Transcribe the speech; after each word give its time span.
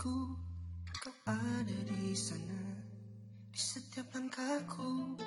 Kau 0.00 1.12
ada 1.28 1.78
di 1.84 2.16
sana 2.16 2.80
Di 3.52 3.60
setiap 3.60 4.08
langkahku 4.16 5.20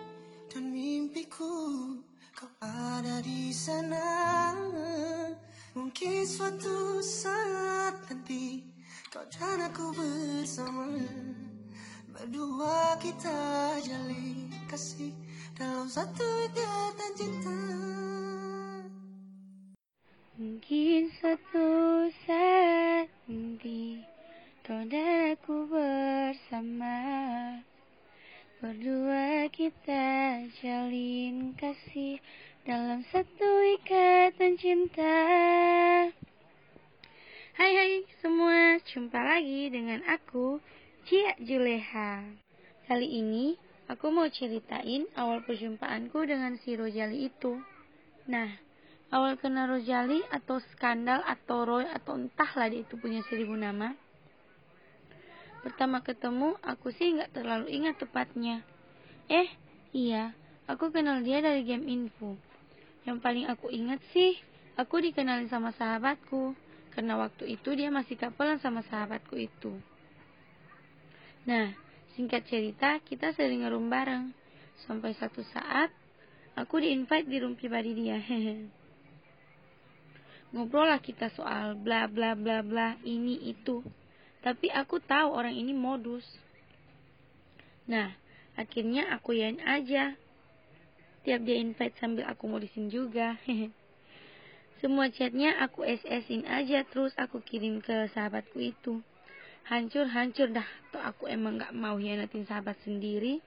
Dan 0.50 0.74
mimpiku. 0.74 1.94
Kau 2.34 2.50
ada 2.66 3.22
di 3.22 3.54
sana. 3.54 4.58
Mungkin 5.78 6.26
suatu 6.26 6.98
saat 6.98 8.10
nanti 8.10 8.66
Kau 9.14 9.22
dan 9.30 9.70
aku 9.70 9.94
bersama 9.94 10.98
Berdua 12.10 12.98
kita 12.98 13.78
jalin 13.86 14.50
kasih 14.66 15.14
Dalam 15.54 15.86
satu 15.86 16.26
ikatan 16.50 17.12
cinta. 17.14 17.60
Mungkin 20.42 21.14
suatu 21.22 21.70
saat 22.26 23.08
nanti 23.30 24.15
kau 24.66 24.82
dan 24.90 25.38
aku 25.38 25.70
bersama 25.70 26.98
Berdua 28.58 29.46
kita 29.54 30.42
jalin 30.58 31.54
kasih 31.54 32.18
dalam 32.66 33.06
satu 33.14 33.50
ikatan 33.78 34.58
cinta 34.58 35.18
Hai 37.62 37.72
hai 37.78 38.10
semua, 38.26 38.82
jumpa 38.90 39.22
lagi 39.22 39.70
dengan 39.70 40.02
aku 40.10 40.58
Cia 41.06 41.38
Juleha 41.46 42.26
Kali 42.90 43.22
ini 43.22 43.54
aku 43.86 44.10
mau 44.10 44.26
ceritain 44.34 45.06
awal 45.14 45.46
perjumpaanku 45.46 46.26
dengan 46.26 46.58
si 46.66 46.74
Rojali 46.74 47.30
itu 47.30 47.54
Nah, 48.26 48.50
awal 49.14 49.38
kenal 49.38 49.78
Rojali 49.78 50.26
atau 50.34 50.58
skandal 50.74 51.22
atau 51.22 51.70
Roy 51.70 51.86
atau 51.86 52.18
entahlah 52.18 52.66
dia 52.66 52.82
itu 52.82 52.98
punya 52.98 53.22
seribu 53.30 53.54
nama. 53.54 53.94
Pertama 55.66 55.98
ketemu 56.06 56.54
aku 56.62 56.94
sih 56.94 57.18
nggak 57.18 57.34
terlalu 57.34 57.74
ingat 57.74 57.98
tepatnya. 57.98 58.62
Eh, 59.26 59.50
iya, 59.98 60.38
aku 60.70 60.94
kenal 60.94 61.26
dia 61.26 61.42
dari 61.42 61.66
game 61.66 61.90
info. 61.90 62.38
Yang 63.02 63.18
paling 63.26 63.50
aku 63.50 63.74
ingat 63.74 63.98
sih, 64.14 64.38
aku 64.78 65.02
dikenalin 65.02 65.50
sama 65.50 65.74
sahabatku. 65.74 66.54
Karena 66.94 67.18
waktu 67.18 67.58
itu 67.58 67.74
dia 67.74 67.90
masih 67.90 68.14
kapelan 68.14 68.62
sama 68.62 68.86
sahabatku 68.86 69.42
itu. 69.42 69.74
Nah, 71.50 71.74
singkat 72.14 72.46
cerita, 72.46 73.02
kita 73.02 73.34
sering 73.34 73.66
ngerum 73.66 73.90
bareng. 73.90 74.38
Sampai 74.86 75.18
satu 75.18 75.42
saat, 75.50 75.90
aku 76.54 76.78
di-invite 76.78 77.26
di 77.26 77.42
room 77.42 77.58
pribadi 77.58 77.98
dia. 77.98 78.22
Ngobrol 80.54 80.94
lah 80.94 81.02
kita 81.02 81.34
soal 81.34 81.74
bla 81.74 82.06
bla 82.06 82.38
bla 82.38 82.62
bla 82.62 83.02
ini 83.02 83.50
itu. 83.50 83.82
Tapi 84.46 84.70
aku 84.70 85.02
tahu 85.02 85.34
orang 85.34 85.58
ini 85.58 85.74
modus. 85.74 86.22
Nah, 87.90 88.14
akhirnya 88.54 89.10
aku 89.18 89.34
yain 89.34 89.58
aja. 89.66 90.14
Tiap 91.26 91.42
dia 91.42 91.58
invite 91.58 91.98
sambil 91.98 92.30
aku 92.30 92.46
modusin 92.46 92.94
juga. 92.94 93.42
Semua 94.86 95.10
chatnya 95.10 95.58
aku 95.66 95.82
SS-in 95.82 96.46
aja 96.46 96.86
terus 96.86 97.18
aku 97.18 97.42
kirim 97.42 97.82
ke 97.82 98.06
sahabatku 98.14 98.62
itu. 98.62 99.02
Hancur-hancur 99.66 100.54
dah, 100.54 100.70
tuh 100.94 101.02
aku 101.02 101.26
emang 101.26 101.58
gak 101.58 101.74
mau 101.74 101.98
hianatin 101.98 102.46
sahabat 102.46 102.78
sendiri. 102.86 103.42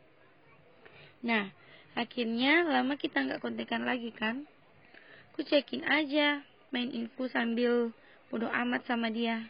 Nah, 1.23 1.47
akhirnya 1.95 2.67
lama 2.67 2.99
kita 2.99 3.23
gak 3.23 3.39
kontekan 3.39 3.87
lagi 3.87 4.11
kan. 4.11 4.51
Aku 5.31 5.47
cekin 5.47 5.87
aja, 5.87 6.43
main 6.75 6.91
info 6.91 7.31
sambil 7.31 7.95
bodoh 8.35 8.51
amat 8.51 8.83
sama 8.91 9.15
dia. 9.15 9.47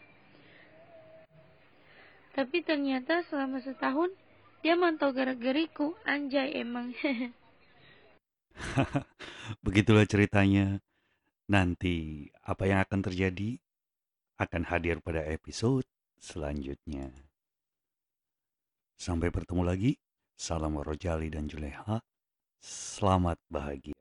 Tapi 2.39 2.63
ternyata 2.63 3.27
selama 3.27 3.59
setahun 3.59 4.15
dia 4.63 4.79
mantau 4.79 5.11
gerak-geriku, 5.11 5.99
anjay 6.07 6.63
emang. 6.63 6.95
Begitulah 9.67 10.07
ceritanya. 10.07 10.79
Nanti 11.51 12.31
apa 12.47 12.71
yang 12.71 12.79
akan 12.87 13.01
terjadi 13.03 13.59
akan 14.39 14.71
hadir 14.71 15.03
pada 15.03 15.27
episode 15.27 15.83
selanjutnya. 16.23 17.11
Sampai 18.95 19.35
bertemu 19.35 19.67
lagi. 19.67 19.99
Salam 20.39 20.79
Rojali 20.79 21.35
dan 21.35 21.51
Juleha. 21.51 21.99
Selamat 22.63 23.43
bahagia. 23.51 23.99